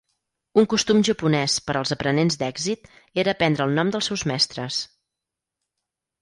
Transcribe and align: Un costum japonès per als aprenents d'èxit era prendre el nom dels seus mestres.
Un 0.59 0.67
costum 0.69 1.01
japonès 1.09 1.57
per 1.67 1.75
als 1.81 1.93
aprenents 1.95 2.37
d'èxit 2.43 2.89
era 3.25 3.37
prendre 3.43 3.67
el 3.69 3.77
nom 3.81 3.93
dels 3.97 4.11
seus 4.13 4.25
mestres. 4.33 4.81